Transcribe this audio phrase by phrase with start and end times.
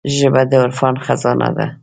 [0.17, 1.65] ژبه د عرفان خزانه ده